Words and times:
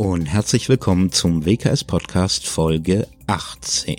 Und 0.00 0.24
herzlich 0.24 0.70
willkommen 0.70 1.12
zum 1.12 1.44
WKS 1.44 1.84
Podcast 1.84 2.46
Folge 2.46 3.06
18. 3.26 3.96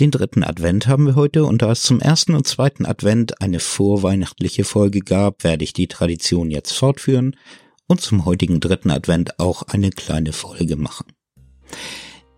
Den 0.00 0.10
dritten 0.10 0.42
Advent 0.42 0.88
haben 0.88 1.06
wir 1.06 1.14
heute 1.14 1.44
und 1.44 1.62
da 1.62 1.70
es 1.70 1.82
zum 1.82 2.00
ersten 2.00 2.34
und 2.34 2.48
zweiten 2.48 2.84
Advent 2.84 3.40
eine 3.40 3.60
vorweihnachtliche 3.60 4.64
Folge 4.64 4.98
gab, 4.98 5.44
werde 5.44 5.62
ich 5.62 5.72
die 5.72 5.86
Tradition 5.86 6.50
jetzt 6.50 6.72
fortführen 6.72 7.36
und 7.86 8.00
zum 8.00 8.24
heutigen 8.24 8.58
dritten 8.58 8.90
Advent 8.90 9.38
auch 9.38 9.62
eine 9.62 9.90
kleine 9.90 10.32
Folge 10.32 10.74
machen. 10.74 11.06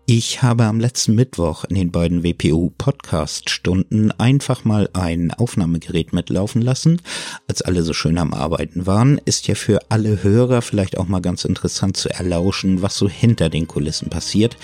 Ich 0.07 0.43
habe 0.43 0.65
am 0.65 0.79
letzten 0.79 1.15
Mittwoch 1.15 1.63
in 1.63 1.73
den 1.73 1.89
beiden 1.89 2.23
WPU 2.23 2.71
Podcast 2.77 3.49
Stunden 3.49 4.11
einfach 4.19 4.63
mal 4.63 4.87
ein 4.93 5.31
Aufnahmegerät 5.31 6.13
mitlaufen 6.13 6.61
lassen. 6.61 7.01
Als 7.47 7.63
alle 7.63 7.81
so 7.81 7.91
schön 7.93 8.19
am 8.19 8.31
Arbeiten 8.31 8.85
waren, 8.85 9.19
ist 9.25 9.47
ja 9.47 9.55
für 9.55 9.79
alle 9.89 10.21
Hörer 10.21 10.61
vielleicht 10.61 10.99
auch 10.99 11.07
mal 11.07 11.21
ganz 11.21 11.43
interessant 11.43 11.97
zu 11.97 12.11
erlauschen, 12.11 12.83
was 12.83 12.95
so 12.97 13.09
hinter 13.09 13.49
den 13.49 13.67
Kulissen 13.67 14.11
passiert. 14.11 14.57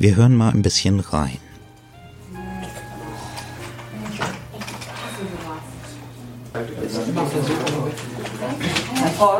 Wir 0.00 0.16
hören 0.16 0.34
mal 0.34 0.50
ein 0.50 0.62
bisschen 0.62 0.98
rein. 0.98 1.38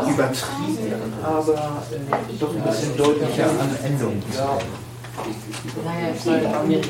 Übertrieben, 0.08 1.12
aber 1.24 1.54
äh, 1.90 2.38
doch 2.38 2.54
ein 2.54 2.62
bisschen 2.62 2.96
deutlicher 2.96 3.50
an 3.50 4.89
Endungen. 6.26 6.80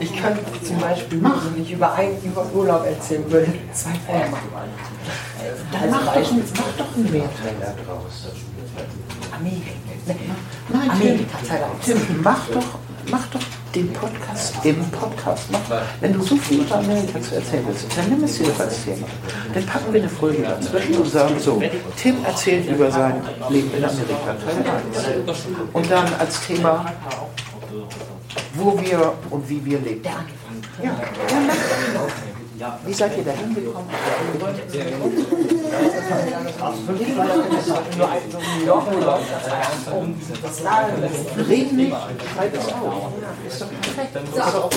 Ich 0.00 0.16
kann 0.20 0.38
zum 0.62 0.78
Beispiel, 0.78 1.22
wenn 1.22 1.62
ich 1.62 1.72
über, 1.72 1.92
einen, 1.94 2.22
über 2.22 2.46
Urlaub 2.54 2.86
erzählen 2.86 3.30
würde, 3.30 3.52
zwei 3.72 3.90
Folgen 4.06 4.30
machen. 4.30 4.48
Dann 5.72 5.90
mach 5.90 6.14
doch, 6.14 6.32
mach 6.32 6.76
doch 6.78 6.96
einen 6.96 7.08
draus. 7.86 8.28
Amerika. 9.32 9.72
Nein, 10.68 10.90
Amerika, 10.90 11.38
Tim, 11.84 11.98
mach 12.22 12.48
doch, 12.48 12.78
mach 13.10 13.26
doch 13.28 13.40
den 13.74 13.92
Podcast 13.92 14.54
im 14.64 14.84
Podcast. 14.90 15.44
Mach, 15.50 15.60
wenn 16.00 16.12
du 16.12 16.22
so 16.22 16.36
viel 16.36 16.60
über 16.60 16.76
Amerika 16.76 17.20
zu 17.20 17.36
erzählen 17.36 17.64
willst, 17.66 17.86
dann 17.96 18.08
nimm 18.08 18.24
es 18.24 18.38
dir 18.38 18.46
doch 18.48 18.60
als 18.60 18.84
Thema. 18.84 19.06
Dann 19.54 19.66
packen 19.66 19.92
wir 19.92 20.00
eine 20.00 20.10
Folge 20.10 20.42
dazwischen 20.42 20.94
und 20.96 21.08
sagen 21.08 21.34
so, 21.38 21.62
Tim 21.96 22.24
erzählt 22.24 22.68
über 22.68 22.90
sein 22.90 23.22
Leben 23.48 23.70
in 23.74 23.84
Amerika, 23.84 24.36
Teil 24.44 24.64
1. 25.26 25.38
Und 25.72 25.90
dann 25.90 26.06
als 26.18 26.46
Thema, 26.46 26.92
wo 28.54 28.80
wir 28.80 29.12
und 29.30 29.48
wie 29.48 29.64
wir 29.64 29.78
leben. 29.80 30.04
Ja, 30.04 30.24
ja, 30.82 30.96
mach. 31.94 32.86
Wie 32.86 32.92
seid 32.92 33.16
ihr 33.16 33.24
da 33.24 33.32
hingekommen? 33.32 33.88
Reden 41.48 41.76
nicht, 41.76 41.96
schreib 42.34 42.54
es 42.54 42.72
auf. 42.72 43.12
Ist 43.48 43.62
doch 43.62 43.68
perfekt. 43.68 44.16
Das 44.34 44.46
ist 44.46 44.54
doch 44.54 44.70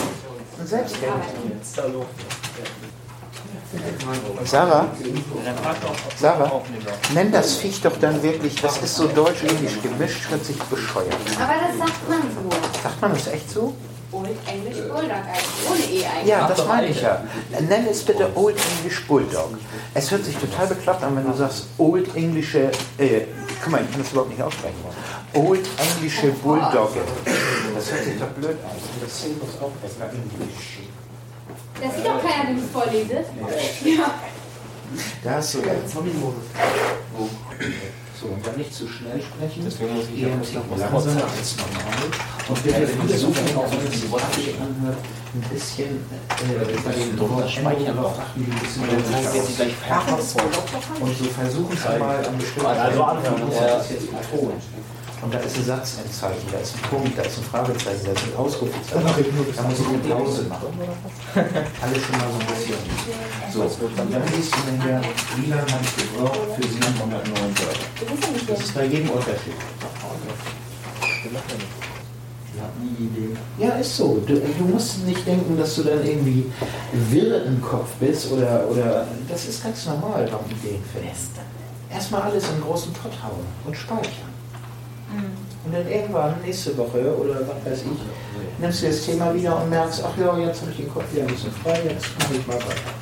ein 0.60 0.68
Selbstgeld. 0.68 1.12
Sarah, 4.46 4.88
Sarah, 6.18 6.62
nenn 7.14 7.32
das 7.32 7.58
Viech 7.58 7.82
doch 7.82 7.98
dann 8.00 8.22
wirklich, 8.22 8.56
das 8.56 8.78
ist 8.78 8.96
so 8.96 9.08
deutsch-englisch 9.08 9.82
gemischt, 9.82 10.30
hört 10.30 10.46
sich 10.46 10.58
bescheuert. 10.58 11.14
Aber 11.40 11.54
das 11.68 11.78
sagt 11.78 12.10
man 12.10 12.22
so. 12.22 12.82
Sagt 12.84 13.02
man 13.02 13.14
das 13.14 13.28
echt 13.28 13.50
so? 13.50 13.74
Old 14.12 14.30
English 14.48 14.78
Bulldog 14.78 15.12
eigentlich. 15.12 15.70
Ohne 15.70 15.80
E 15.80 16.06
eigentlich. 16.06 16.28
Ja, 16.28 16.48
das 16.48 16.66
meine 16.68 16.88
ich 16.88 17.02
ja. 17.02 17.24
Nenn 17.60 17.88
es 17.88 18.04
bitte 18.04 18.30
Old 18.36 18.56
English 18.78 19.06
Bulldog. 19.08 19.58
Es 19.94 20.10
hört 20.10 20.24
sich 20.24 20.38
total 20.38 20.68
bekloppt 20.68 21.04
an, 21.04 21.18
wenn 21.18 21.26
du 21.26 21.34
sagst 21.34 21.66
Old 21.78 22.16
Englische, 22.16 22.72
äh, 22.98 23.22
guck 23.62 23.72
mal, 23.72 23.82
ich 23.82 23.92
kann 23.92 24.02
das 24.02 24.12
überhaupt 24.12 24.30
nicht 24.30 24.42
aussprechen. 24.42 24.76
Old 25.34 25.68
Englische 25.78 26.28
Bulldogge. 26.28 27.02
Das 27.76 27.92
hört 27.92 28.04
sich 28.06 28.20
doch 28.20 28.28
blöd 28.28 28.58
an. 28.64 28.76
Das 29.02 29.24
muss 29.42 29.62
auch 29.62 29.72
besser 29.82 30.10
Englisch. 30.10 30.80
Das 31.82 31.96
sieht 31.96 32.06
doch 32.06 32.22
keiner, 32.22 32.50
wenn 32.50 32.56
du 32.58 32.64
es 32.64 32.72
vorlesest. 32.72 33.30
Ja. 33.84 34.16
Da 35.24 35.36
hast 35.36 35.56
du 35.56 35.60
recht. 35.60 35.90
So, 38.20 38.28
und 38.28 38.48
dann 38.48 38.56
nicht 38.56 38.74
zu 38.74 38.88
schnell 38.88 39.22
sprechen. 39.22 39.64
Deswegen 39.66 39.96
muss 39.96 40.06
ich 40.14 40.22
eher 40.24 40.32
ein 40.32 40.40
bisschen 40.40 40.62
langsamer 40.70 41.24
als 41.24 41.58
normal. 41.58 42.08
Und 42.48 42.64
bitte 42.64 42.88
versuchen 42.88 43.58
auch, 43.58 43.72
wenn 43.72 43.88
es 43.88 44.00
sich 44.00 44.56
anhört, 44.56 44.98
ein 45.36 45.42
bisschen 45.50 45.90
äh, 45.90 46.78
bei 46.86 46.92
den 46.94 47.20
Wort 47.20 47.50
speichern 47.50 47.96
noch 47.98 48.18
ein 48.20 48.46
bisschen 48.46 48.84
Und 51.02 51.18
so 51.18 51.26
versuchen 51.26 51.78
Sie 51.78 52.00
mal 52.00 52.26
an 52.26 52.38
bestimmten 52.38 52.70
Stellen, 52.72 53.52
das 53.52 53.86
ist 53.86 53.92
jetzt 53.92 54.08
betont. 54.12 54.64
Und 55.26 55.34
da 55.34 55.40
ist 55.40 55.58
ein 55.58 55.66
Satz 55.66 55.98
ein 55.98 56.12
Zeichen, 56.12 56.46
da 56.52 56.60
ist 56.60 56.76
ein 56.76 56.82
Punkt, 56.88 57.18
da 57.18 57.24
ist 57.24 57.40
ein 57.40 57.44
Fragezeichen, 57.46 58.06
da 58.06 58.12
ist 58.12 58.24
ein 58.26 58.36
Ausrufezeichen. 58.38 59.02
Da 59.56 59.64
muss 59.64 59.80
ich 59.80 59.88
eine 59.88 59.98
Pause 59.98 60.44
machen. 60.44 60.68
Alles 61.82 62.02
schon 62.06 62.18
mal 62.20 62.30
so 62.30 62.38
ein 62.38 62.48
bisschen. 62.54 62.78
So, 63.52 63.62
und 63.64 64.14
dann 64.14 64.22
liest 64.38 64.54
du 64.54 64.78
nachher, 64.78 65.02
wie 65.38 65.50
lange 65.50 65.64
habe 65.64 65.82
ich 65.82 65.96
gebraucht 65.98 66.40
für 66.56 66.68
709 66.68 67.10
Wörter. 67.34 68.46
Das 68.48 68.60
ist 68.60 68.76
bei 68.76 68.86
jedem 68.86 69.10
Unterschied. 69.10 69.58
Ja, 73.58 73.70
ist 73.70 73.98
so. 73.98 74.22
Du, 74.28 74.36
du 74.36 74.64
musst 74.66 75.04
nicht 75.08 75.26
denken, 75.26 75.58
dass 75.58 75.76
du 75.76 75.84
dann 75.86 76.06
irgendwie 76.06 76.52
wirr 77.10 77.46
im 77.46 77.60
Kopf 77.64 77.90
bist 78.00 78.32
oder, 78.32 78.70
oder 78.70 79.08
das 79.28 79.46
ist 79.48 79.64
ganz 79.64 79.88
normal 79.88 80.30
beim 80.32 80.56
Ideenfest. 80.56 81.32
Erstmal 81.92 82.22
alles 82.22 82.44
in 82.50 82.62
großen 82.62 82.94
Pott 82.94 83.14
hauen 83.24 83.44
und 83.66 83.76
speichern. 83.76 84.35
Und 85.66 85.74
dann 85.74 85.88
irgendwann, 85.88 86.36
nächste 86.44 86.78
Woche 86.78 87.18
oder 87.18 87.42
was 87.42 87.72
weiß 87.72 87.82
ich, 87.82 88.60
nimmst 88.60 88.84
du 88.84 88.88
das 88.88 89.02
Thema 89.04 89.34
wieder 89.34 89.60
und 89.62 89.70
merkst, 89.72 90.04
ach 90.06 90.16
ja, 90.18 90.38
jetzt 90.38 90.62
habe 90.62 90.72
ich 90.72 90.78
den 90.78 90.94
Kopf 90.94 91.12
wieder 91.12 91.24
ein 91.24 91.28
bisschen 91.28 91.52
frei, 91.52 91.82
jetzt 91.90 92.06
mache 92.20 92.36
ich 92.36 92.48
mal 92.48 92.56
weiter. 92.56 92.94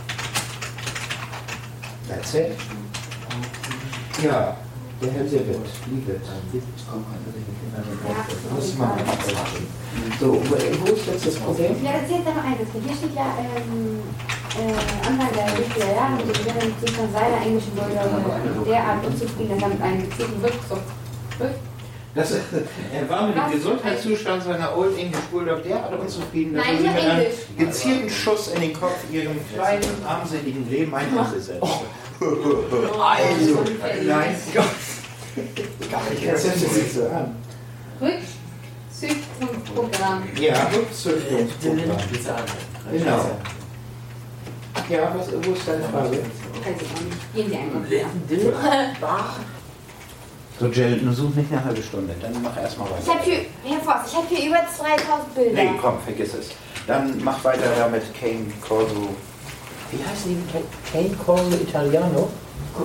That's 2.07 2.33
it. 2.35 2.51
Ja, 4.23 4.55
der 5.01 5.11
Herr 5.11 5.27
Sibbet, 5.27 5.59
liebe. 5.91 6.21
Muss 8.55 8.77
man 8.77 8.91
So, 10.19 10.27
wo 10.31 10.93
ist 10.93 11.07
jetzt 11.07 11.27
das 11.27 11.35
Problem? 11.35 11.75
Ja, 11.83 11.91
das 11.93 12.03
ist 12.03 12.11
jetzt 12.11 12.25
noch 12.25 12.43
eines. 12.43 12.67
Hier 12.71 12.95
steht 12.95 13.15
ja 13.15 13.25
ähm, 13.39 13.99
äh, 14.55 15.07
Anfang 15.07 15.27
der 15.35 15.47
70er 15.49 15.95
Jahre 15.95 16.15
mit 16.15 16.37
dem 16.37 16.45
Während 16.45 16.79
Zustand 16.79 17.11
seiner 17.11 17.41
englischen 17.45 17.71
Bürger 17.71 18.63
derart 18.65 19.05
unzufrieden, 19.05 19.49
dass 19.49 19.63
er 19.63 19.69
mit 19.69 19.81
einem 19.81 20.09
gezielten 20.09 20.41
Rückzug. 20.41 20.79
Rück 21.39 21.72
Das, 22.15 22.31
er 22.31 23.09
war 23.09 23.25
mit 23.27 23.35
dem 23.35 23.51
Gesundheitszustand 23.53 24.43
seiner 24.43 24.77
Old 24.77 24.95
English 24.99 25.23
Bulldog 25.31 25.63
derart 25.63 25.99
unzufrieden, 25.99 26.53
dass 26.53 26.63
er 26.67 26.73
sich 26.77 26.85
nur 26.85 26.93
mit 26.93 27.03
einem 27.03 27.25
gezielten 27.57 28.07
Schuss 28.09 28.49
in 28.49 28.61
den 28.61 28.73
Kopf 28.73 28.97
ihrem 29.11 29.35
kleinen, 29.51 29.83
armseligen 30.07 30.69
Leben 30.69 30.93
eingesetzt 30.93 31.53
hat. 31.59 31.69
Also, 32.21 33.63
nein, 34.05 34.35
ich 36.15 36.25
erzähle 36.27 36.53
es 36.53 36.61
nicht 36.61 36.93
so 36.93 37.07
an. 37.07 37.35
Rückzüchtungsprogramm. 37.99 40.23
Ja, 40.39 40.67
Rückzüchtungsprogramm. 40.71 41.97
Genau. 42.91 43.31
Ja, 44.89 45.15
was, 45.17 45.27
wo 45.31 45.51
ist 45.53 45.67
deine 45.67 45.83
Frage? 45.85 46.09
Nicht. 46.09 46.21
Gehen 47.33 47.49
Sie 47.49 47.57
einfach. 47.57 47.79
So, 50.59 50.67
Jill, 50.67 50.97
nur 51.01 51.13
such 51.13 51.33
nicht 51.35 51.51
eine 51.51 51.63
halbe 51.65 51.81
Stunde, 51.81 52.13
dann 52.21 52.41
mach 52.41 52.55
erstmal 52.57 52.87
Ich 52.99 53.07
weiter. 53.07 53.19
habe 53.19 53.23
hier, 53.29 53.39
Herr 53.63 53.79
Voss, 53.81 54.11
ich 54.11 54.15
habe 54.15 54.27
hier 54.29 54.49
über 54.49 54.59
2000 54.67 55.35
Bilder. 55.35 55.63
Nee, 55.63 55.71
komm, 55.81 55.99
vergiss 55.99 56.33
es. 56.35 56.49
Dann 56.85 57.21
mach 57.23 57.43
weiter 57.43 57.69
damit 57.77 58.03
Kane 58.13 58.45
Corso. 58.61 59.09
Wie 59.91 59.97
heißen 60.03 60.29
die? 60.35 60.91
Kane 60.91 61.15
Corso 61.25 61.55
Italiano? 61.55 62.29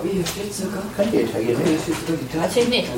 Hier 0.02 0.26
steht 0.26 0.54
sogar. 0.54 0.82
Könnt 0.96 1.12
ihr 1.14 1.22
Italienisch? 1.22 1.80
Natürlich 2.34 2.68
nicht. 2.68 2.88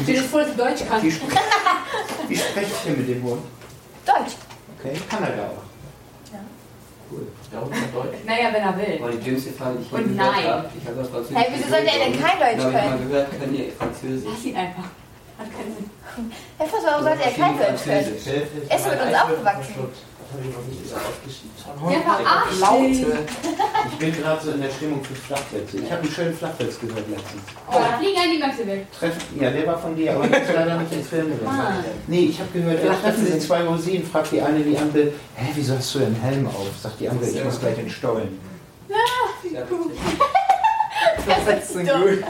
Ich 0.00 0.06
bin 0.06 0.16
voll 0.24 0.46
Deutsch 0.56 0.86
kann. 0.88 1.02
Wie, 1.02 1.08
sp 1.10 1.26
wie 2.28 2.36
sprecht 2.36 2.70
ihr 2.86 2.96
mit 2.96 3.08
dem 3.08 3.22
Hund? 3.22 3.42
Deutsch. 4.04 4.34
Okay, 4.78 5.00
kann 5.08 5.22
er 5.22 5.36
da 5.36 5.42
auch. 5.44 5.73
Cool. 7.14 7.26
Deutsch. 7.94 8.18
Naja, 8.26 8.50
wenn 8.52 8.62
er 8.62 8.76
will. 8.76 9.00
War 9.00 9.10
die 9.10 9.18
dümmste 9.18 9.50
die 9.50 9.82
ich 9.82 9.92
Und 9.92 10.16
nein. 10.16 10.64
Ich 10.76 10.86
habe 10.88 10.98
das 10.98 11.08
Französisch. 11.08 11.36
Hey, 11.36 11.46
wieso 11.54 11.68
sollte 11.70 11.86
er 11.86 11.98
denn 12.10 12.20
kein 12.20 12.38
Deutsch 12.38 12.58
Ich 12.58 12.64
habe 12.64 12.72
mal 12.72 12.88
können? 12.90 13.08
gehört, 13.08 13.38
können 13.38 13.52
die 13.54 13.70
Französisch. 13.78 14.28
Lass 14.32 14.44
ihn 14.44 14.56
einfach. 14.56 14.84
Hat 15.38 15.50
keinen 15.50 15.74
Sinn. 15.76 15.90
Herr 16.58 16.66
Voss, 16.66 16.82
warum 16.84 17.04
sollte 17.04 17.22
er 17.24 17.30
kein 17.32 17.58
Deutsch 17.58 17.82
können? 17.84 18.16
Er 18.68 18.76
ist 18.76 18.86
mit 18.90 19.00
uns 19.00 19.14
aufgewachsen. 19.14 19.74
Der 21.90 22.00
verarscht 22.00 22.60
Laute. 22.60 22.88
dich. 22.88 23.06
Ich 23.92 23.98
bin 23.98 24.12
gerade 24.22 24.42
so 24.44 24.50
in 24.52 24.60
der 24.62 24.70
Stimmung 24.70 25.04
für 25.04 25.14
Flachwitze. 25.14 25.76
Ich 25.76 25.90
habe 25.92 26.02
einen 26.02 26.10
schönen 26.10 26.34
Flachwitz 26.36 26.80
gehört 26.80 27.08
letztens. 27.08 27.42
Oh, 27.70 27.74
da 27.74 27.98
fliegen 27.98 28.18
an 28.18 28.30
die 28.32 28.38
Möpse 28.38 28.66
weg. 28.66 28.86
Treffen, 28.92 29.40
ja, 29.40 29.50
der 29.50 29.66
war 29.66 29.78
von 29.78 29.94
dir, 29.94 30.14
aber 30.16 30.26
der 30.26 30.42
ist 30.42 30.52
leider 30.52 30.76
nicht 30.78 30.92
ins 30.92 31.08
Film 31.08 31.26
drin. 31.28 31.46
Ah. 31.46 31.74
Nee, 32.06 32.24
ich 32.26 32.40
habe 32.40 32.50
gehört, 32.52 32.84
da 32.84 32.94
treffen 32.94 33.26
sie 33.26 33.38
zwei 33.38 33.62
Rosinen, 33.62 34.04
fragt 34.06 34.32
die 34.32 34.40
eine 34.40 34.60
die 34.60 34.76
Ampel, 34.76 35.12
hä, 35.36 35.46
wieso 35.54 35.76
hast 35.76 35.94
du 35.94 35.98
den 36.00 36.14
Helm 36.16 36.46
auf? 36.46 36.66
Sagt 36.82 36.98
die 36.98 37.08
Ampel, 37.08 37.28
ich 37.28 37.44
muss 37.44 37.60
gleich 37.60 37.78
in 37.78 37.84
den 37.84 37.90
Stollen. 37.90 38.40
Ja, 38.88 39.60
Das 41.26 41.60
ist 41.60 41.74
dumm. 41.88 42.24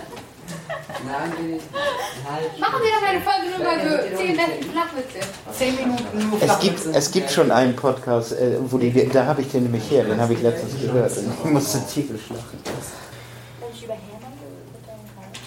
Machen 1.05 2.81
wir 2.83 2.91
doch 2.91 3.09
eine 3.09 3.21
Folge 3.21 3.51
nur 3.51 3.59
mal 3.65 3.79
so 3.81 4.17
10 4.17 4.37
besten 4.37 4.71
Flachwitze. 4.73 5.19
Zehn 5.53 5.77
Minuten 5.77 6.31
nur 6.31 6.43
Es 6.43 6.59
gibt, 6.61 6.79
Flachwitze. 6.81 6.99
es 6.99 7.11
gibt 7.11 7.31
schon 7.31 7.51
einen 7.51 7.77
Podcast, 7.77 8.33
äh, 8.33 8.57
wo 8.71 8.79
die, 8.79 9.09
da 9.09 9.27
habe 9.27 9.43
ich 9.43 9.51
den 9.51 9.65
nämlich 9.65 9.91
her, 9.91 10.05
den 10.05 10.21
habe 10.21 10.33
ich 10.33 10.43
letztens 10.43 10.81
gehört 10.81 11.17
und 11.17 11.33
ich 11.45 11.51
musste 11.51 11.79
tierisch 11.87 12.29
lachen. 12.31 12.59
Wenn 12.65 13.71
ich 13.73 13.85
über 13.85 13.95
Hermann 13.95 14.33
mit 14.73 14.87
deinem 14.87 15.05
Kreis. 15.15 15.41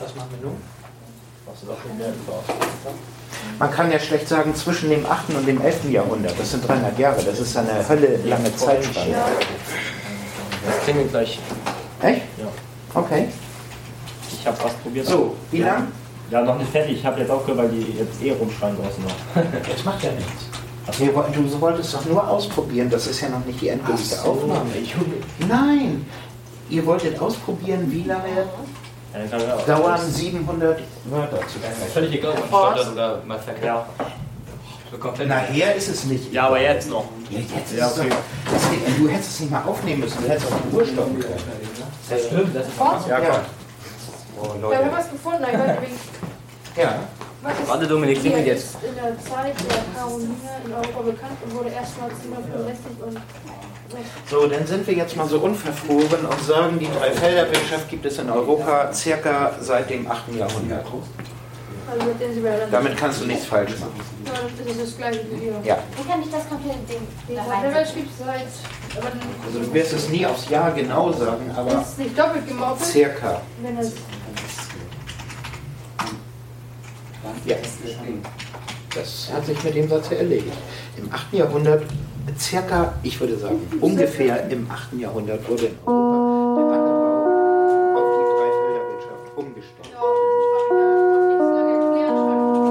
Was 0.00 0.14
machen 0.14 0.28
wir 0.38 0.48
nun? 0.48 0.56
Man 3.58 3.70
kann 3.70 3.90
ja 3.92 3.98
schlecht 3.98 4.28
sagen, 4.28 4.54
zwischen 4.54 4.90
dem 4.90 5.06
8. 5.06 5.30
und 5.30 5.46
dem 5.46 5.60
11. 5.60 5.90
Jahrhundert, 5.90 6.38
das 6.38 6.50
sind 6.50 6.66
300 6.66 6.98
Jahre, 6.98 7.22
das 7.22 7.38
ist 7.38 7.56
eine 7.56 7.86
Hölle 7.88 8.18
lange 8.24 8.54
Zeitspanne. 8.56 9.14
Das 10.66 10.84
klingelt 10.84 11.10
gleich. 11.10 11.38
Echt? 12.02 12.22
Ja. 12.38 12.46
Okay. 12.94 13.28
Ich 14.44 14.48
habe 14.48 14.58
was 14.62 14.74
probiert. 14.74 15.06
So, 15.06 15.34
wie 15.50 15.62
lang? 15.62 15.88
Ja, 16.30 16.42
noch 16.42 16.58
nicht 16.58 16.70
fertig. 16.70 16.98
Ich 16.98 17.06
habe 17.06 17.18
jetzt 17.18 17.30
aufgehört, 17.30 17.60
weil 17.62 17.68
die 17.70 17.92
jetzt 17.98 18.22
eh 18.22 18.32
rumschreien 18.32 18.76
draußen 18.76 19.02
noch. 19.02 19.42
Das 19.74 19.84
macht 19.86 20.02
ja 20.02 20.10
nichts. 20.12 20.98
Wir 20.98 21.14
wollten- 21.14 21.32
Du 21.50 21.60
wolltest 21.62 21.94
doch 21.94 22.04
nur 22.04 22.28
ausprobieren, 22.28 22.90
das 22.90 23.06
ist 23.06 23.22
ja 23.22 23.30
noch 23.30 23.42
nicht 23.46 23.58
die 23.58 23.68
endgültige 23.68 24.20
Aufnahme. 24.22 24.68
Nein! 25.48 26.04
Ihr 26.68 26.84
wolltet 26.84 27.18
ausprobieren, 27.18 27.90
wie 27.90 28.02
lange 28.02 28.28
Ja, 29.14 29.76
dauern 29.76 30.00
700 30.06 30.78
Wörter 31.06 31.38
zu 31.48 31.58
Völlig 31.94 32.12
egal, 32.16 32.32
ob 32.32 32.50
man 32.50 32.74
stottert 32.74 32.92
oder 32.92 33.22
mal 33.26 33.38
verkehrt. 33.38 33.64
Ja. 33.64 33.86
So. 34.90 35.24
Nachher 35.24 35.74
ist 35.74 35.88
es 35.88 36.04
nicht. 36.04 36.30
ja, 36.34 36.48
aber 36.48 36.60
jetzt 36.60 36.90
noch. 36.90 37.06
Ja, 37.30 37.38
jetzt 37.38 37.72
ist 37.72 37.78
Ja, 37.78 37.86
es 37.86 37.98
okay. 37.98 38.10
doch, 38.10 38.52
das, 38.52 38.62
du 38.98 39.08
hättest 39.08 39.30
es 39.30 39.40
nicht 39.40 39.52
mal 39.52 39.62
aufnehmen 39.64 40.00
müssen, 40.00 40.18
du 40.22 40.28
hättest 40.28 40.52
auf 40.52 40.58
die 40.70 40.76
Uhr 40.76 40.84
stoppen 40.84 41.18
können. 41.18 41.34
Das 42.10 42.26
stimmt, 42.26 42.54
das 42.54 42.66
ist 42.68 43.08
Ja, 43.08 43.18
Ja. 43.22 43.40
Oh, 44.40 44.54
Wir 44.54 44.60
Leute. 44.60 44.84
haben 44.84 44.92
was 44.92 45.10
gefunden, 45.10 45.44
ich 45.50 45.58
wollte 45.58 45.82
wegen. 45.82 45.98
Ja. 46.76 46.94
Warte, 47.66 47.86
Dominik, 47.86 48.18
hier 48.18 48.32
klingelt 48.32 48.46
jetzt. 48.46 48.76
in 48.82 48.94
der 48.94 49.18
Zeit 49.20 49.54
der 49.68 49.84
Karoline 49.94 50.34
in 50.64 50.72
Europa 50.72 51.02
bekannt 51.02 51.36
und 51.44 51.54
wurde 51.54 51.70
erst 51.70 51.92
1965 52.00 53.02
und. 53.04 53.20
So, 54.28 54.46
dann 54.48 54.66
sind 54.66 54.86
wir 54.86 54.94
jetzt 54.94 55.16
mal 55.16 55.28
so 55.28 55.38
unverfroren 55.38 56.24
und 56.26 56.40
sagen, 56.42 56.78
die 56.80 56.88
Dreifelderwirtschaft 56.98 57.88
gibt 57.90 58.06
es 58.06 58.18
in 58.18 58.30
Europa 58.30 58.92
circa 58.92 59.52
seit 59.60 59.90
dem 59.90 60.10
8. 60.10 60.34
Jahrhundert. 60.34 60.84
Also. 60.86 62.10
Damit 62.72 62.96
kannst 62.96 63.20
du 63.20 63.26
nichts 63.26 63.44
falsch 63.44 63.72
machen. 63.78 64.00
Ja, 64.24 64.32
das 64.58 64.74
ist 64.74 64.82
das 64.82 64.96
gleiche 64.96 65.20
wie 65.30 65.40
hier. 65.44 65.52
Ja. 65.62 65.78
Wie 65.96 66.08
kann 66.08 66.22
ich 66.22 66.30
das 66.30 66.48
komplette 66.48 66.78
Ding 66.88 67.36
da 67.36 67.42
rein? 67.42 67.72
Also 69.46 69.58
du 69.60 69.74
wirst 69.74 69.92
es 69.92 70.08
nie 70.08 70.26
aufs 70.26 70.48
Jahr 70.48 70.72
genau 70.72 71.12
sagen, 71.12 71.50
aber 71.54 71.72
ist 71.82 71.92
es 71.92 71.98
nicht 71.98 72.18
doppelt 72.18 72.48
gemoppelt, 72.48 72.84
circa. 72.84 73.42
wenn 73.62 73.78
es. 73.78 73.92
Ja. 77.46 77.56
Das 78.94 79.30
hat 79.32 79.46
sich 79.46 79.62
mit 79.64 79.74
dem 79.74 79.88
Satz 79.88 80.10
ja 80.10 80.18
erledigt. 80.18 80.56
Im 80.96 81.12
8. 81.12 81.32
Jahrhundert, 81.32 81.82
circa, 82.38 82.94
ich 83.02 83.18
würde 83.20 83.36
sagen, 83.36 83.60
ungefähr 83.80 84.48
im 84.50 84.70
8. 84.70 84.92
Jahrhundert 84.94 85.48
wurde 85.48 85.66
in 85.66 85.76
Europa 85.86 86.56
der 86.56 86.64
Ackerbau 86.80 87.96
auf 87.96 88.04
die 88.14 88.24
Dreifelderwirtschaft 88.36 89.26
umgestellt. 89.36 89.90
Ja, 89.92 90.00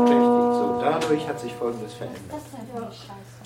nicht 0.10 0.26
so 0.58 0.66
dadurch 0.82 1.24
hat 1.28 1.38
sich 1.40 1.54
Folgendes 1.54 1.94
verändert. 1.94 2.22
ich. 2.26 2.32
Das 2.32 2.42
ist 2.42 2.54
natürlich 2.54 2.98
scheiße. 2.98 3.42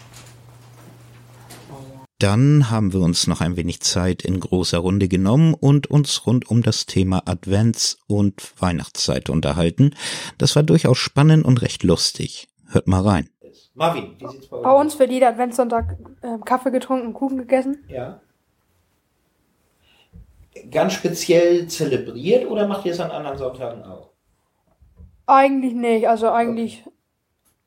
Dann 2.19 2.72
haben 2.72 2.94
wir 2.94 3.02
uns 3.02 3.28
noch 3.28 3.42
ein 3.42 3.58
wenig 3.58 3.81
Zeit 3.81 4.24
in 4.24 4.40
großer 4.40 4.80
Runde 4.80 5.08
genommen 5.08 5.54
und 5.54 5.86
uns 5.86 6.25
rund 6.25 6.50
um 6.50 6.64
das 6.64 6.88
Thema 6.88 7.22
Advents- 7.28 8.00
und 8.08 8.60
Weihnachtszeit 8.60 9.30
unterhalten. 9.30 9.94
Das 10.40 10.56
war 10.56 10.64
durchaus 10.64 10.98
spannend 10.98 11.46
und 11.46 11.62
recht 11.62 11.84
lustig. 11.84 12.48
Hört 12.69 12.88
mal 12.88 13.02
rein. 13.02 13.30
Marvin, 13.75 14.16
wie 14.18 14.28
sieht's 14.28 14.48
bei 14.48 14.58
Bei 14.58 14.72
uns 14.72 14.98
wird 14.98 15.12
jeder 15.12 15.30
Adventssonntag 15.30 15.98
äh, 16.22 16.40
Kaffee 16.44 16.72
getrunken, 16.72 17.14
Kuchen 17.14 17.38
gegessen. 17.38 17.86
Ja. 17.88 18.20
Ganz 20.72 20.94
speziell 20.94 21.68
zelebriert 21.68 22.50
oder 22.50 22.68
macht 22.68 22.86
ihr 22.88 22.94
es 22.94 23.00
an 23.00 23.12
anderen 23.12 23.38
Sonntagen 23.38 23.84
auch? 23.84 24.10
Eigentlich 25.28 25.74
nicht, 25.74 26.10
also 26.10 26.31
eigentlich 26.31 26.84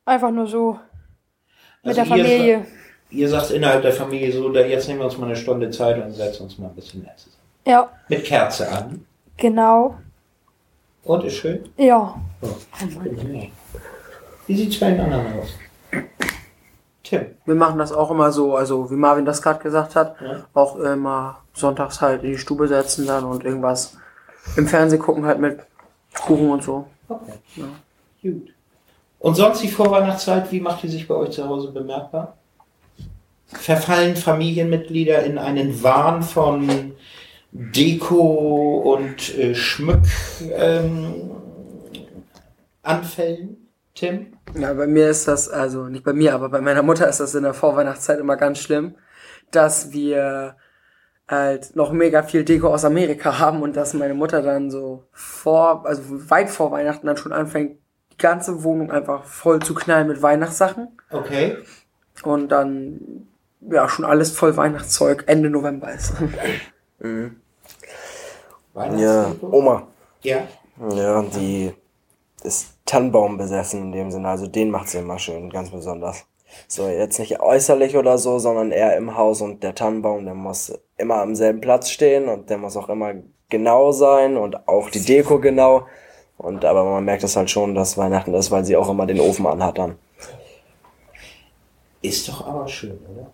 einfach 0.05 0.32
nur 0.32 0.49
so 0.49 0.81
mit 1.85 1.96
Also 1.96 2.00
der 2.00 2.06
Familie. 2.06 2.67
Ihr 3.10 3.28
sagt 3.28 3.50
innerhalb 3.50 3.82
der 3.82 3.92
Familie 3.92 4.32
so, 4.32 4.48
da 4.50 4.60
jetzt 4.60 4.86
nehmen 4.88 5.00
wir 5.00 5.06
uns 5.06 5.18
mal 5.18 5.26
eine 5.26 5.36
Stunde 5.36 5.70
Zeit 5.70 6.02
und 6.02 6.12
setzen 6.12 6.44
uns 6.44 6.58
mal 6.58 6.68
ein 6.68 6.74
bisschen 6.74 7.02
mehr 7.02 7.16
zusammen. 7.16 7.36
Ja, 7.66 7.88
Mit 8.08 8.24
Kerze 8.24 8.68
an. 8.70 9.04
genau. 9.36 9.96
Und 11.04 11.24
ist 11.24 11.36
schön. 11.36 11.68
Ja. 11.76 12.14
Wie 14.46 14.56
sieht's 14.56 14.78
bei 14.78 14.90
den 14.90 15.00
anderen 15.00 15.40
aus? 15.40 15.48
Tim. 17.02 17.26
Wir 17.44 17.54
machen 17.54 17.78
das 17.78 17.92
auch 17.92 18.10
immer 18.10 18.30
so, 18.32 18.54
also 18.54 18.90
wie 18.90 18.94
Marvin 18.94 19.24
das 19.24 19.42
gerade 19.42 19.60
gesagt 19.62 19.96
hat, 19.96 20.14
Ja. 20.20 20.44
auch 20.54 20.76
immer 20.76 21.38
sonntags 21.54 22.00
halt 22.00 22.22
in 22.22 22.32
die 22.32 22.38
Stube 22.38 22.68
setzen 22.68 23.06
dann 23.06 23.24
und 23.24 23.44
irgendwas 23.44 23.96
im 24.56 24.66
Fernsehen 24.68 25.00
gucken 25.02 25.24
halt 25.26 25.40
mit 25.40 25.58
Kuchen 26.26 26.50
und 26.50 26.62
so. 26.62 26.86
Okay. 27.08 27.32
Gut. 28.22 28.48
Und 29.18 29.34
sonst 29.34 29.62
die 29.62 29.68
Vorweihnachtszeit, 29.68 30.50
wie 30.52 30.60
macht 30.60 30.82
die 30.82 30.88
sich 30.88 31.06
bei 31.08 31.14
euch 31.14 31.30
zu 31.30 31.46
Hause 31.48 31.72
bemerkbar? 31.72 32.34
Verfallen 33.52 34.17
Familienmitglieder 34.17 35.23
in 35.25 35.38
einen 35.38 35.82
Wahn 35.82 36.23
von 36.23 36.93
Deko 37.52 38.94
und 38.94 39.37
äh, 39.37 39.55
Schmück 39.55 40.02
ähm? 40.52 41.31
Tim? 43.94 44.32
Ja, 44.55 44.73
bei 44.73 44.87
mir 44.87 45.11
ist 45.11 45.29
das, 45.29 45.49
also 45.49 45.84
nicht 45.86 46.05
bei 46.05 46.13
mir, 46.13 46.34
aber 46.34 46.48
bei 46.48 46.60
meiner 46.60 46.82
Mutter 46.82 47.08
ist 47.08 47.20
das 47.20 47.34
in 47.34 47.43
der 47.43 47.55
Vorweihnachtszeit 47.55 48.19
immer 48.19 48.36
ganz 48.36 48.58
schlimm, 48.58 48.94
dass 49.51 49.93
wir 49.93 50.56
halt 51.29 51.77
noch 51.77 51.93
mega 51.93 52.22
viel 52.22 52.44
Deko 52.44 52.69
aus 52.69 52.84
Amerika 52.84 53.39
haben 53.39 53.63
und 53.63 53.77
dass 53.77 53.94
meine 53.94 54.15
Mutter 54.15 54.43
dann 54.43 54.70
so 54.70 55.05
vor, 55.13 55.86
also 55.86 56.03
weit 56.31 56.51
vor 56.51 56.70
Weihnachten 56.72 57.06
dann 57.06 57.17
schon 57.17 57.32
anfängt, 57.32 57.79
die 58.13 58.17
ganze 58.17 58.65
Wohnung 58.65 58.91
einfach 58.91 59.24
voll 59.24 59.60
zu 59.60 59.74
knallen 59.74 60.08
mit 60.08 60.22
Weihnachtssachen 60.22 60.89
Okay. 61.10 61.58
und 62.22 62.48
dann 62.51 63.29
ja 63.60 63.88
schon 63.88 64.05
alles 64.05 64.31
voll 64.31 64.56
Weihnachtszeug 64.56 65.24
Ende 65.26 65.50
November 65.50 65.93
ist. 65.93 66.12
Ja, 67.02 67.31
Weihnachtsdeko? 68.74 69.56
Oma. 69.56 69.88
Ja. 70.22 70.46
Ja, 70.94 71.22
die 71.22 71.72
ist 72.44 72.74
Tannenbaum 72.86 73.36
besessen 73.36 73.82
in 73.82 73.93
dem 73.93 74.10
Sinne. 74.10 74.29
Also 74.29 74.46
den 74.46 74.70
macht 74.70 74.88
sie 74.88 74.98
immer 74.98 75.19
schön, 75.19 75.50
ganz 75.50 75.70
besonders. 75.70 76.26
So, 76.69 76.88
jetzt 76.88 77.19
nicht 77.19 77.40
äußerlich 77.40 77.96
oder 77.96 78.19
so, 78.19 78.38
sondern 78.38 78.72
eher 78.72 78.96
im 78.96 79.17
Haus 79.17 79.40
und 79.40 79.62
der 79.62 79.74
Tannenbaum, 79.74 80.24
der 80.24 80.34
muss 80.34 80.72
immer 80.96 81.17
am 81.17 81.34
selben 81.34 81.60
Platz 81.60 81.90
stehen 81.90 82.29
und 82.29 82.50
der 82.50 82.58
muss 82.58 82.76
auch 82.76 82.88
immer 82.88 83.14
genau 83.48 83.93
sein 83.93 84.36
und 84.36 84.69
auch 84.69 84.90
die 84.90 85.05
Deko 85.05 85.40
genau. 85.40 85.86
Und 86.38 86.64
aber 86.64 86.84
man 86.84 87.05
merkt 87.05 87.24
es 87.24 87.36
halt 87.36 87.50
schon, 87.50 87.74
dass 87.74 87.98
Weihnachten 87.98 88.34
ist, 88.34 88.50
weil 88.50 88.64
sie 88.64 88.76
auch 88.76 88.88
immer 88.88 89.06
den 89.06 89.20
Ofen 89.20 89.46
anhat 89.46 89.79
dann. 89.79 89.96
Ist 92.02 92.29
doch 92.29 92.46
aber 92.46 92.67
schön, 92.67 92.98
oder? 93.12 93.31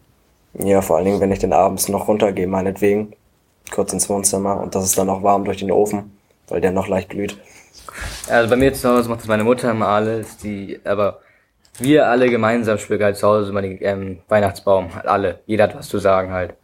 Ja, 0.58 0.80
vor 0.80 0.96
allen 0.96 1.04
Dingen, 1.04 1.20
wenn 1.20 1.32
ich 1.32 1.38
den 1.38 1.52
abends 1.52 1.88
noch 1.88 2.08
runtergehe, 2.08 2.46
meinetwegen, 2.46 3.12
kurz 3.72 3.92
ins 3.92 4.08
Wohnzimmer 4.08 4.60
und 4.60 4.74
das 4.74 4.84
ist 4.84 4.96
dann 4.98 5.10
auch 5.10 5.22
warm 5.22 5.44
durch 5.44 5.58
den 5.58 5.70
Ofen, 5.70 6.16
weil 6.48 6.60
der 6.60 6.72
noch 6.72 6.88
leicht 6.88 7.10
glüht. 7.10 7.36
Also 8.28 8.48
bei 8.50 8.56
mir 8.56 8.72
zu 8.72 8.88
Hause 8.88 9.08
macht 9.08 9.20
das 9.20 9.28
meine 9.28 9.44
Mutter 9.44 9.70
immer 9.70 9.88
alles, 9.88 10.36
die, 10.38 10.80
aber 10.84 11.20
wir 11.78 12.06
alle 12.08 12.30
gemeinsam 12.30 12.78
schmücken 12.78 13.04
halt 13.04 13.16
zu 13.16 13.26
Hause 13.26 13.50
immer 13.50 13.62
den 13.62 13.78
ähm, 13.82 14.18
Weihnachtsbaum, 14.28 14.94
halt 14.94 15.06
alle. 15.06 15.40
Jeder 15.46 15.64
hat 15.64 15.76
was 15.76 15.88
zu 15.88 15.98
sagen 15.98 16.32
halt. 16.32 16.54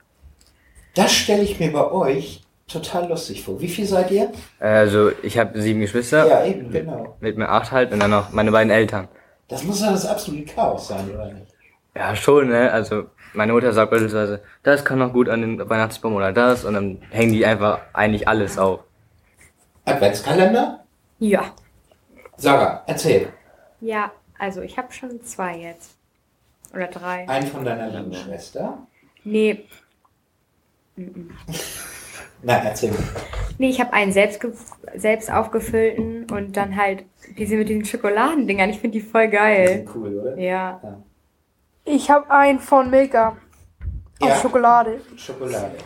Das 0.94 1.12
stelle 1.12 1.42
ich 1.42 1.58
mir 1.58 1.72
bei 1.72 1.90
euch 1.90 2.42
total 2.66 3.08
lustig 3.08 3.42
vor. 3.44 3.60
Wie 3.60 3.68
viel 3.68 3.84
seid 3.86 4.10
ihr? 4.10 4.32
Also 4.58 5.10
ich 5.22 5.38
habe 5.38 5.60
sieben 5.60 5.80
Geschwister, 5.80 6.26
Ja, 6.26 6.44
eben, 6.44 6.70
genau. 6.70 7.16
mit 7.20 7.36
mir 7.36 7.48
acht 7.48 7.72
halt 7.72 7.92
und 7.92 8.00
dann 8.00 8.10
noch 8.10 8.32
meine 8.32 8.50
beiden 8.52 8.70
Eltern. 8.70 9.08
Das 9.48 9.64
muss 9.64 9.82
ja 9.82 9.90
das 9.90 10.06
absolute 10.06 10.44
Chaos 10.54 10.88
sein, 10.88 11.10
oder 11.12 11.26
nicht? 11.26 11.46
Ja, 11.94 12.16
schon, 12.16 12.48
ne? 12.48 12.72
Also 12.72 13.04
meine 13.34 13.52
Mutter 13.52 13.72
sagt 13.72 13.90
beispielsweise, 13.90 14.42
das 14.62 14.84
kann 14.84 14.98
noch 14.98 15.12
gut 15.12 15.28
an 15.28 15.40
den 15.40 15.68
Weihnachtsbaum 15.68 16.14
oder 16.14 16.32
das 16.32 16.64
und 16.64 16.74
dann 16.74 17.02
hängen 17.10 17.32
die 17.32 17.44
einfach 17.46 17.80
eigentlich 17.92 18.28
alles 18.28 18.58
auf. 18.58 18.80
Adventskalender? 19.84 20.84
Ja. 21.18 21.54
Sarah, 22.36 22.82
erzähl. 22.86 23.28
Ja, 23.80 24.12
also 24.38 24.62
ich 24.62 24.76
habe 24.78 24.92
schon 24.92 25.22
zwei 25.22 25.56
jetzt. 25.58 25.96
Oder 26.74 26.88
drei. 26.88 27.28
Einen 27.28 27.46
von 27.46 27.64
deiner 27.64 27.88
lieben 27.88 28.14
Schwester? 28.14 28.78
Nee, 29.24 29.64
Nein, 32.42 32.66
erzähl. 32.66 32.92
nee 33.58 33.70
ich 33.70 33.80
habe 33.80 33.92
einen 33.92 34.12
selbst, 34.12 34.44
selbst 34.94 35.30
aufgefüllten 35.30 36.26
und 36.30 36.56
dann 36.56 36.76
halt 36.76 37.04
diese 37.38 37.56
mit 37.56 37.68
diesen 37.68 37.84
Schokoladendingern. 37.84 38.70
Ich 38.70 38.78
finde 38.80 38.98
die 38.98 39.04
voll 39.04 39.28
geil. 39.28 39.86
Cool, 39.94 40.18
oder? 40.18 40.36
Ja. 40.38 40.80
Ich 41.84 42.10
habe 42.10 42.30
einen 42.30 42.60
von 42.60 42.90
Milka. 42.90 43.36
Aus 44.20 44.28
Ja. 44.28 44.36
Schokolade. 44.36 45.00
Schokolade. 45.16 45.76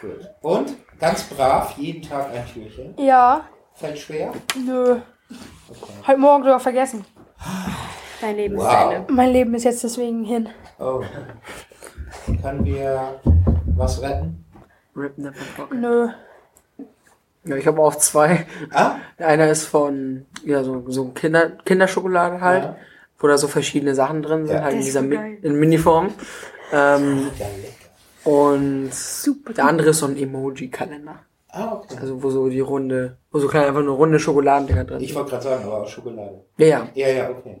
Gut. 0.00 0.28
Und 0.42 0.76
ganz 0.98 1.24
brav, 1.24 1.76
jeden 1.78 2.02
Tag 2.02 2.30
ein 2.32 2.44
Türchen. 2.52 2.94
Ja. 2.98 3.42
Fällt 3.74 3.98
schwer? 3.98 4.32
Nö. 4.64 4.96
Heute 6.06 6.18
Morgen 6.18 6.44
sogar 6.44 6.60
vergessen. 6.60 7.04
Dein 8.20 8.36
Leben 8.36 8.56
ist 8.56 8.62
Wow. 8.64 8.88
zu 8.88 8.94
Ende. 8.96 9.12
Mein 9.12 9.30
Leben 9.30 9.54
ist 9.54 9.64
jetzt 9.64 9.84
deswegen 9.84 10.24
hin. 10.24 10.48
Oh. 10.78 11.02
Können 12.42 12.64
wir 12.64 13.20
was 13.76 14.00
retten? 14.02 14.44
Rip 14.96 15.16
Never 15.18 15.34
Forget. 15.34 15.78
Nö. 15.78 16.08
Ja, 17.44 17.56
ich 17.56 17.66
habe 17.66 17.80
auch 17.80 17.94
zwei. 17.96 18.46
Ah? 18.72 18.96
Einer 19.18 19.48
ist 19.48 19.66
von 19.66 20.26
ja, 20.44 20.64
so, 20.64 20.84
so 20.88 21.08
Kinder, 21.10 21.50
Kinderschokolade 21.64 22.40
halt, 22.40 22.64
Ja. 22.64 22.76
Wo 23.18 23.26
da 23.28 23.38
so 23.38 23.48
verschiedene 23.48 23.94
Sachen 23.94 24.22
drin 24.22 24.46
sind, 24.46 24.56
Ja. 24.56 24.62
halt 24.64 24.74
in 24.74 24.80
dieser 24.82 25.02
Mi 25.02 25.18
in 25.42 25.54
Miniform. 25.58 26.10
Ähm, 26.72 27.28
Ja, 27.38 27.46
und 28.30 28.92
Super. 28.92 29.52
der 29.52 29.66
andere 29.66 29.90
ist 29.90 29.98
so 30.00 30.06
ein 30.06 30.16
Emoji-Kalender. 30.16 31.20
Ah, 31.50 31.74
okay. 31.74 31.96
Also 32.00 32.22
wo 32.22 32.30
so 32.30 32.48
die 32.48 32.60
runde, 32.60 33.16
wo 33.30 33.38
so 33.38 33.46
kleine 33.48 33.68
einfach 33.68 33.82
nur 33.82 33.96
runde 33.96 34.18
Schokoladendinger 34.18 34.84
drin 34.84 35.00
Ich 35.00 35.08
sind. 35.08 35.16
wollte 35.16 35.30
gerade 35.30 35.44
sagen, 35.44 35.64
aber 35.64 35.82
auch 35.82 35.88
Schokolade. 35.88 36.44
Ja, 36.58 36.66
ja. 36.66 36.88
Ja, 36.94 37.08
ja, 37.08 37.30
okay. 37.30 37.60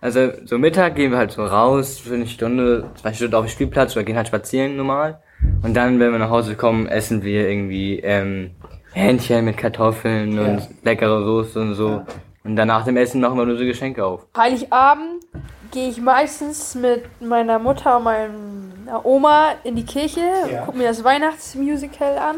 Also 0.00 0.30
so 0.44 0.58
Mittag 0.58 0.94
gehen 0.96 1.10
wir 1.10 1.18
halt 1.18 1.32
so 1.32 1.44
raus 1.44 1.98
für 1.98 2.14
eine 2.14 2.26
Stunde, 2.26 2.90
zwei 3.00 3.12
Stunden 3.12 3.34
auf 3.34 3.44
den 3.46 3.50
Spielplatz 3.50 3.94
oder 3.96 4.04
gehen 4.04 4.16
halt 4.16 4.28
spazieren 4.28 4.76
normal. 4.76 5.20
Und 5.62 5.74
dann, 5.74 6.00
wenn 6.00 6.12
wir 6.12 6.18
nach 6.18 6.30
Hause 6.30 6.54
kommen, 6.54 6.86
essen 6.86 7.22
wir 7.22 7.48
irgendwie 7.48 8.00
ähm, 8.00 8.52
Hähnchen 8.92 9.44
mit 9.44 9.56
Kartoffeln 9.56 10.38
und 10.38 10.58
Ja. 10.60 10.68
leckere 10.84 11.22
Soße 11.24 11.60
und 11.60 11.74
so. 11.74 12.02
Und 12.46 12.54
dann 12.56 12.68
nach 12.68 12.84
dem 12.84 12.96
Essen 12.96 13.20
machen 13.20 13.36
wir 13.36 13.44
nur 13.44 13.58
so 13.58 13.64
Geschenke 13.64 14.04
auf. 14.04 14.26
Heiligabend 14.36 15.24
gehe 15.72 15.88
ich 15.90 16.00
meistens 16.00 16.76
mit 16.76 17.02
meiner 17.20 17.58
Mutter 17.58 17.96
und 17.96 18.04
meiner 18.04 19.04
Oma 19.04 19.54
in 19.64 19.74
die 19.74 19.84
Kirche, 19.84 20.20
Ja. 20.50 20.64
gucke 20.64 20.78
mir 20.78 20.86
das 20.88 21.02
Weihnachtsmusical 21.02 22.16
an. 22.18 22.36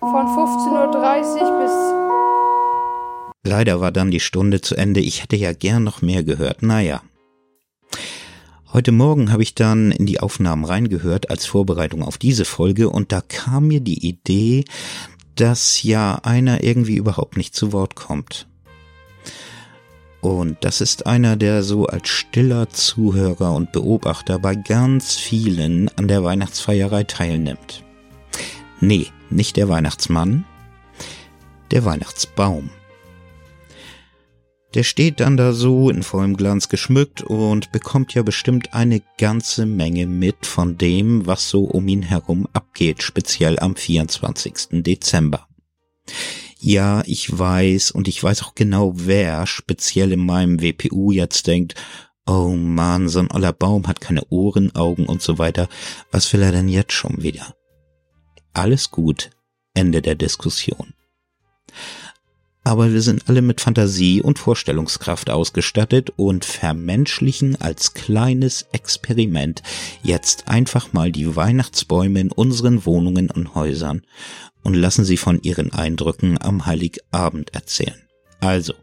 Von 0.00 0.10
15.30 0.10 1.40
Uhr 1.40 1.60
bis 1.62 3.50
Leider 3.50 3.80
war 3.80 3.92
dann 3.92 4.10
die 4.10 4.18
Stunde 4.20 4.60
zu 4.60 4.74
Ende. 4.74 4.98
Ich 5.00 5.22
hätte 5.22 5.36
ja 5.36 5.52
gern 5.52 5.84
noch 5.84 6.02
mehr 6.02 6.24
gehört. 6.24 6.62
Naja. 6.62 7.00
Heute 8.72 8.90
Morgen 8.90 9.30
habe 9.30 9.44
ich 9.44 9.54
dann 9.54 9.92
in 9.92 10.04
die 10.06 10.18
Aufnahmen 10.18 10.64
reingehört 10.64 11.30
als 11.30 11.46
Vorbereitung 11.46 12.02
auf 12.02 12.18
diese 12.18 12.44
Folge 12.44 12.90
und 12.90 13.12
da 13.12 13.20
kam 13.20 13.68
mir 13.68 13.80
die 13.80 14.06
Idee, 14.06 14.64
dass 15.36 15.84
ja 15.84 16.18
einer 16.24 16.64
irgendwie 16.64 16.96
überhaupt 16.96 17.36
nicht 17.36 17.54
zu 17.54 17.72
Wort 17.72 17.94
kommt. 17.94 18.48
Und 20.26 20.56
das 20.62 20.80
ist 20.80 21.06
einer, 21.06 21.36
der 21.36 21.62
so 21.62 21.86
als 21.86 22.08
stiller 22.08 22.68
Zuhörer 22.68 23.54
und 23.54 23.70
Beobachter 23.70 24.40
bei 24.40 24.56
ganz 24.56 25.14
vielen 25.14 25.88
an 25.96 26.08
der 26.08 26.24
Weihnachtsfeierei 26.24 27.04
teilnimmt. 27.04 27.84
Nee, 28.80 29.06
nicht 29.30 29.56
der 29.56 29.68
Weihnachtsmann, 29.68 30.44
der 31.70 31.84
Weihnachtsbaum. 31.84 32.70
Der 34.74 34.82
steht 34.82 35.20
dann 35.20 35.36
da 35.36 35.52
so 35.52 35.90
in 35.90 36.02
vollem 36.02 36.36
Glanz 36.36 36.68
geschmückt 36.68 37.22
und 37.22 37.70
bekommt 37.70 38.12
ja 38.14 38.24
bestimmt 38.24 38.74
eine 38.74 39.02
ganze 39.18 39.64
Menge 39.64 40.08
mit 40.08 40.44
von 40.44 40.76
dem, 40.76 41.28
was 41.28 41.48
so 41.48 41.62
um 41.62 41.86
ihn 41.86 42.02
herum 42.02 42.48
abgeht, 42.52 43.04
speziell 43.04 43.60
am 43.60 43.76
24. 43.76 44.82
Dezember. 44.82 45.46
Ja, 46.58 47.02
ich 47.06 47.38
weiß 47.38 47.90
und 47.90 48.08
ich 48.08 48.22
weiß 48.22 48.42
auch 48.42 48.54
genau, 48.54 48.92
wer 48.94 49.46
speziell 49.46 50.12
in 50.12 50.24
meinem 50.24 50.60
WPU 50.60 51.12
jetzt 51.12 51.46
denkt, 51.46 51.74
oh 52.26 52.54
Mann, 52.56 53.08
so 53.08 53.18
ein 53.20 53.30
oller 53.30 53.52
Baum 53.52 53.86
hat 53.86 54.00
keine 54.00 54.24
Ohren, 54.30 54.74
Augen 54.74 55.06
und 55.06 55.22
so 55.22 55.38
weiter. 55.38 55.68
Was 56.10 56.32
will 56.32 56.42
er 56.42 56.52
denn 56.52 56.68
jetzt 56.68 56.92
schon 56.92 57.22
wieder? 57.22 57.54
Alles 58.52 58.90
gut. 58.90 59.30
Ende 59.74 60.00
der 60.00 60.14
Diskussion 60.14 60.94
aber 62.66 62.92
wir 62.92 63.00
sind 63.00 63.28
alle 63.28 63.42
mit 63.42 63.60
Fantasie 63.60 64.20
und 64.20 64.40
Vorstellungskraft 64.40 65.30
ausgestattet 65.30 66.12
und 66.16 66.44
vermenschlichen 66.44 67.54
als 67.60 67.94
kleines 67.94 68.66
Experiment 68.72 69.62
jetzt 70.02 70.48
einfach 70.48 70.92
mal 70.92 71.12
die 71.12 71.36
Weihnachtsbäume 71.36 72.18
in 72.18 72.32
unseren 72.32 72.84
Wohnungen 72.84 73.30
und 73.30 73.54
Häusern 73.54 74.02
und 74.64 74.74
lassen 74.74 75.04
sie 75.04 75.16
von 75.16 75.40
ihren 75.42 75.72
Eindrücken 75.72 76.42
am 76.42 76.66
Heiligabend 76.66 77.54
erzählen. 77.54 78.02
Also, 78.40 78.74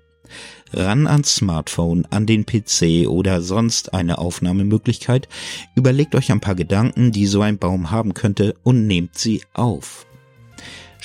ran 0.71 1.05
ans 1.05 1.35
Smartphone, 1.35 2.05
an 2.09 2.25
den 2.25 2.45
PC 2.45 3.09
oder 3.09 3.41
sonst 3.41 3.93
eine 3.93 4.17
Aufnahmemöglichkeit, 4.17 5.27
überlegt 5.75 6.15
euch 6.15 6.31
ein 6.31 6.39
paar 6.39 6.55
Gedanken, 6.55 7.11
die 7.11 7.27
so 7.27 7.41
ein 7.41 7.57
Baum 7.57 7.91
haben 7.91 8.13
könnte 8.13 8.55
und 8.63 8.87
nehmt 8.87 9.17
sie 9.17 9.41
auf. 9.51 10.05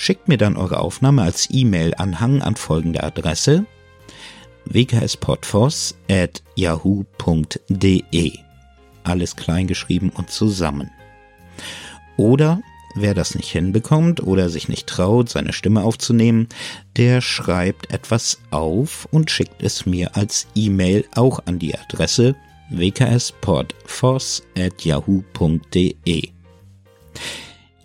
Schickt 0.01 0.29
mir 0.29 0.37
dann 0.37 0.55
eure 0.55 0.79
Aufnahme 0.79 1.23
als 1.23 1.49
E-Mail-Anhang 1.51 2.41
an 2.41 2.55
folgende 2.55 3.03
Adresse 3.03 3.65
wkspodfoss 4.63 5.97
at 6.09 6.41
yahoo.de 6.55 8.31
Alles 9.03 9.35
kleingeschrieben 9.35 10.09
und 10.11 10.29
zusammen. 10.31 10.89
Oder 12.15 12.61
wer 12.95 13.13
das 13.13 13.35
nicht 13.35 13.51
hinbekommt 13.51 14.23
oder 14.23 14.49
sich 14.49 14.69
nicht 14.69 14.87
traut, 14.87 15.27
seine 15.27 15.51
Stimme 15.51 15.83
aufzunehmen, 15.83 16.47
der 16.95 17.19
schreibt 17.19 17.91
etwas 17.91 18.39
auf 18.51 19.05
und 19.11 19.29
schickt 19.29 19.61
es 19.61 19.85
mir 19.85 20.15
als 20.15 20.47
E-Mail 20.55 21.03
auch 21.13 21.41
an 21.45 21.59
die 21.59 21.77
Adresse 21.77 22.37
wkspodfoss 22.69 24.43
at 24.57 24.85
yahoo.de 24.85 26.38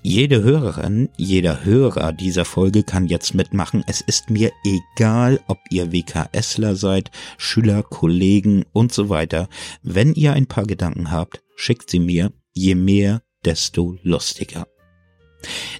jede 0.05 0.43
Hörerin, 0.43 1.09
jeder 1.17 1.65
Hörer 1.65 2.13
dieser 2.13 2.45
Folge 2.45 2.83
kann 2.83 3.07
jetzt 3.07 3.35
mitmachen. 3.35 3.83
Es 3.87 4.03
ist 4.03 4.29
mir 4.29 4.53
egal, 4.63 5.41
ob 5.49 5.59
ihr 5.71 5.93
WKSler 5.93 6.77
seid, 6.77 7.11
Schüler, 7.39 7.83
Kollegen 7.83 8.67
und 8.75 8.93
so 8.93 9.09
weiter. 9.09 9.49
Wenn 9.83 10.13
ihr 10.13 10.35
ein 10.35 10.45
paar 10.47 10.67
Gedanken 10.67 11.11
habt, 11.11 11.43
schickt 11.57 11.89
sie 11.89 12.01
mir. 12.01 12.33
Je 12.53 12.75
mehr, 12.75 13.23
desto 13.47 13.97
lustiger. 14.03 14.67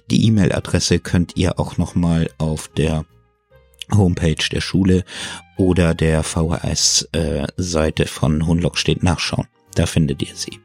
Die 0.09 0.25
E-Mail-Adresse 0.25 0.97
könnt 0.97 1.37
ihr 1.37 1.59
auch 1.59 1.77
nochmal 1.77 2.27
auf 2.39 2.67
der 2.69 3.05
Homepage 3.93 4.43
der 4.51 4.61
Schule 4.61 5.05
oder 5.55 5.93
der 5.93 6.23
VHS-Seite 6.23 8.07
von 8.07 8.47
Hunlock 8.47 8.79
steht 8.79 9.03
nachschauen. 9.03 9.45
Da 9.75 9.85
findet 9.85 10.23
ihr 10.23 10.35
sie. 10.35 10.59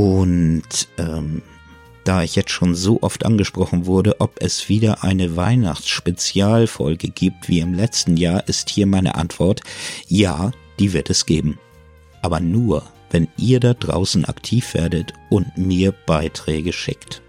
Und 0.00 0.88
ähm, 0.96 1.42
da 2.04 2.22
ich 2.22 2.34
jetzt 2.34 2.52
schon 2.52 2.74
so 2.74 3.02
oft 3.02 3.26
angesprochen 3.26 3.84
wurde, 3.84 4.18
ob 4.22 4.40
es 4.40 4.70
wieder 4.70 5.04
eine 5.04 5.36
Weihnachtsspezialfolge 5.36 7.08
gibt 7.08 7.50
wie 7.50 7.60
im 7.60 7.74
letzten 7.74 8.16
Jahr, 8.16 8.48
ist 8.48 8.70
hier 8.70 8.86
meine 8.86 9.16
Antwort, 9.16 9.60
ja, 10.08 10.52
die 10.78 10.94
wird 10.94 11.10
es 11.10 11.26
geben. 11.26 11.58
Aber 12.22 12.40
nur, 12.40 12.84
wenn 13.10 13.28
ihr 13.36 13.60
da 13.60 13.74
draußen 13.74 14.24
aktiv 14.24 14.72
werdet 14.72 15.12
und 15.28 15.58
mir 15.58 15.92
Beiträge 15.92 16.72
schickt. 16.72 17.20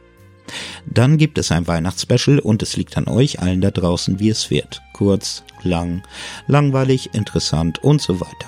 Dann 0.85 1.17
gibt 1.17 1.39
es 1.39 1.51
ein 1.51 1.67
Weihnachtsspecial 1.67 2.39
und 2.39 2.63
es 2.63 2.77
liegt 2.77 2.95
an 2.95 3.09
euch 3.09 3.41
allen 3.41 3.59
da 3.59 3.71
draußen, 3.71 4.21
wie 4.21 4.29
es 4.29 4.49
wird. 4.49 4.81
Kurz, 4.93 5.43
lang, 5.61 6.03
langweilig, 6.47 7.09
interessant 7.13 7.83
und 7.83 8.01
so 8.01 8.21
weiter. 8.21 8.47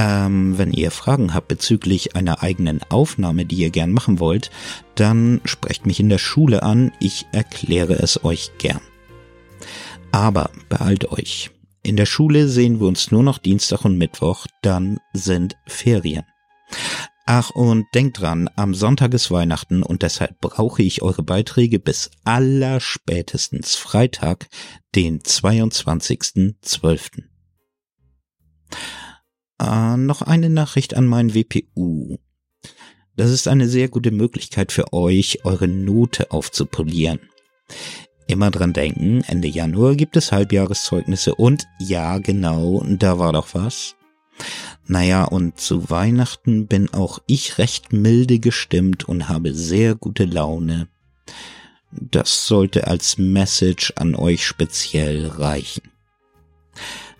Ähm, 0.00 0.56
wenn 0.56 0.72
ihr 0.72 0.90
Fragen 0.90 1.34
habt 1.34 1.48
bezüglich 1.48 2.16
einer 2.16 2.42
eigenen 2.42 2.80
Aufnahme, 2.88 3.44
die 3.44 3.56
ihr 3.56 3.68
gern 3.68 3.92
machen 3.92 4.18
wollt, 4.18 4.50
dann 4.94 5.42
sprecht 5.44 5.84
mich 5.84 6.00
in 6.00 6.08
der 6.08 6.16
Schule 6.16 6.62
an, 6.62 6.90
ich 7.00 7.26
erkläre 7.32 7.92
es 7.92 8.24
euch 8.24 8.52
gern. 8.56 8.80
Aber 10.10 10.48
beeilt 10.70 11.12
euch. 11.12 11.50
In 11.82 11.98
der 11.98 12.06
Schule 12.06 12.48
sehen 12.48 12.80
wir 12.80 12.86
uns 12.86 13.10
nur 13.10 13.22
noch 13.22 13.36
Dienstag 13.36 13.84
und 13.84 13.98
Mittwoch, 13.98 14.46
dann 14.62 15.00
sind 15.12 15.58
Ferien. 15.66 16.24
Ach, 17.26 17.50
und 17.50 17.84
denkt 17.94 18.22
dran, 18.22 18.48
am 18.56 18.74
Sonntag 18.74 19.12
ist 19.12 19.30
Weihnachten 19.30 19.82
und 19.82 20.02
deshalb 20.02 20.40
brauche 20.40 20.82
ich 20.82 21.02
eure 21.02 21.22
Beiträge 21.22 21.78
bis 21.78 22.10
allerspätestens 22.24 23.76
Freitag, 23.76 24.48
den 24.94 25.20
22.12. 25.20 27.24
Äh, 29.60 29.96
noch 29.96 30.22
eine 30.22 30.48
Nachricht 30.48 30.94
an 30.94 31.06
meinen 31.06 31.34
WPU. 31.34 32.18
Das 33.16 33.30
ist 33.30 33.46
eine 33.46 33.68
sehr 33.68 33.88
gute 33.88 34.10
Möglichkeit 34.10 34.72
für 34.72 34.92
euch, 34.92 35.44
eure 35.44 35.68
Note 35.68 36.30
aufzupolieren. 36.30 37.20
Immer 38.26 38.50
dran 38.50 38.72
denken, 38.72 39.22
Ende 39.26 39.48
Januar 39.48 39.96
gibt 39.96 40.16
es 40.16 40.32
Halbjahreszeugnisse 40.32 41.34
und 41.34 41.66
ja, 41.78 42.18
genau, 42.18 42.82
da 42.88 43.18
war 43.18 43.32
doch 43.32 43.48
was. 43.54 43.96
Naja, 44.86 45.24
und 45.24 45.60
zu 45.60 45.90
Weihnachten 45.90 46.66
bin 46.66 46.94
auch 46.94 47.18
ich 47.26 47.58
recht 47.58 47.92
milde 47.92 48.38
gestimmt 48.38 49.04
und 49.08 49.28
habe 49.28 49.52
sehr 49.52 49.94
gute 49.94 50.24
Laune. 50.24 50.88
Das 51.90 52.46
sollte 52.46 52.86
als 52.86 53.18
Message 53.18 53.92
an 53.96 54.14
euch 54.14 54.46
speziell 54.46 55.26
reichen. 55.26 55.82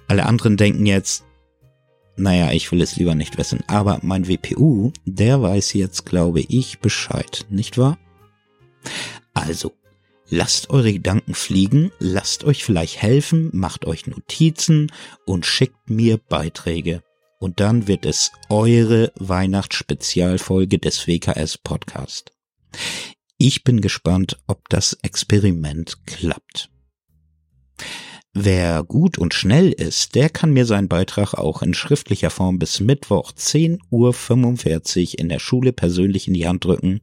Alle 0.06 0.26
anderen 0.26 0.56
denken 0.56 0.87
jetzt, 0.87 1.25
naja, 2.20 2.52
ich 2.52 2.70
will 2.70 2.82
es 2.82 2.96
lieber 2.96 3.14
nicht 3.14 3.38
wissen, 3.38 3.60
aber 3.66 3.98
mein 4.02 4.28
WPU, 4.28 4.92
der 5.04 5.42
weiß 5.42 5.72
jetzt, 5.74 6.06
glaube 6.06 6.40
ich, 6.40 6.80
Bescheid, 6.80 7.46
nicht 7.50 7.78
wahr? 7.78 7.98
Also, 9.34 9.72
Lasst 10.32 10.70
eure 10.70 10.92
Gedanken 10.92 11.34
fliegen, 11.34 11.90
lasst 11.98 12.44
euch 12.44 12.62
vielleicht 12.62 13.02
helfen, 13.02 13.50
macht 13.52 13.84
euch 13.84 14.06
Notizen 14.06 14.92
und 15.26 15.44
schickt 15.44 15.90
mir 15.90 16.18
Beiträge. 16.18 17.02
Und 17.40 17.58
dann 17.58 17.88
wird 17.88 18.06
es 18.06 18.30
eure 18.48 19.12
Weihnachtsspezialfolge 19.16 20.78
des 20.78 21.08
WKS 21.08 21.58
Podcast. 21.58 22.30
Ich 23.38 23.64
bin 23.64 23.80
gespannt, 23.80 24.38
ob 24.46 24.68
das 24.68 24.92
Experiment 25.02 26.06
klappt. 26.06 26.70
Wer 28.32 28.84
gut 28.84 29.18
und 29.18 29.34
schnell 29.34 29.72
ist, 29.72 30.14
der 30.14 30.30
kann 30.30 30.52
mir 30.52 30.64
seinen 30.64 30.87
Beitrag 30.87 31.34
auch 31.34 31.62
in 31.62 31.75
schriftlicher 31.75 32.30
Form 32.30 32.60
bis 32.60 32.78
Mittwoch 32.78 33.32
10.45 33.32 35.14
Uhr 35.14 35.18
in 35.18 35.28
der 35.28 35.40
Schule 35.40 35.72
persönlich 35.72 36.28
in 36.28 36.34
die 36.34 36.46
Hand 36.46 36.64
drücken. 36.64 37.00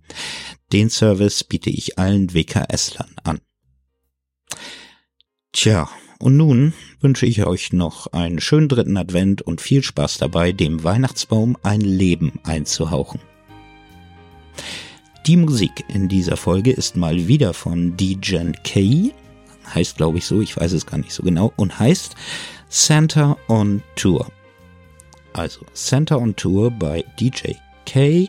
Den 0.72 0.90
Service 0.90 1.44
biete 1.44 1.70
ich 1.70 2.00
allen 2.00 2.34
WKS-Lern 2.34 3.14
an. 3.24 3.40
Tja, 5.52 5.90
und 6.20 6.38
nun 6.38 6.74
wünsche 7.02 7.26
ich 7.26 7.46
euch 7.46 7.74
noch 7.74 8.08
einen 8.08 8.40
schönen 8.40 8.70
dritten 8.70 8.96
Advent 8.96 9.42
und 9.42 9.60
viel 9.60 9.84
Spaß 9.84 10.20
dabei, 10.20 10.54
dem 10.54 10.86
Weihnachtsbaum 10.86 11.58
ein 11.62 11.82
Leben 11.82 12.40
einzuhauchen. 12.44 13.20
Die 15.26 15.36
Musik 15.36 15.84
in 15.94 16.08
dieser 16.08 16.38
Folge 16.38 16.72
ist 16.72 16.96
mal 16.96 17.28
wieder 17.28 17.54
von 17.54 17.98
DJ 17.98 18.52
K 18.64 19.12
heißt 19.74 19.98
glaube 19.98 20.18
ich 20.18 20.26
so, 20.26 20.42
ich 20.42 20.58
weiß 20.58 20.72
es 20.74 20.86
gar 20.86 20.98
nicht 20.98 21.14
so 21.14 21.24
genau, 21.24 21.54
und 21.56 21.80
heißt 21.80 22.16
Santa 22.70 23.38
on 23.48 23.82
Tour. 23.96 24.32
Also 25.34 25.66
Santa 25.74 26.16
on 26.16 26.36
Tour 26.36 26.72
bei 26.72 27.04
DJ 27.20 27.54
K 27.86 28.28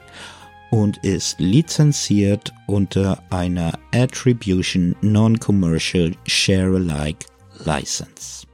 und 0.71 0.99
ist 0.99 1.41
lizenziert 1.41 2.53
unter 2.67 3.23
einer 3.31 3.79
Attribution 3.93 4.95
Non-Commercial 5.01 6.15
Share-alike 6.27 7.27
License. 7.65 8.47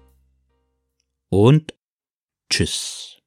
Und 1.30 1.74
tschüss. 2.50 3.18